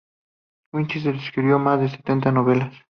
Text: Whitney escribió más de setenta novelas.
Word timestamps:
Whitney 0.73 1.15
escribió 1.19 1.59
más 1.59 1.79
de 1.79 1.89
setenta 1.89 2.31
novelas. 2.31 2.73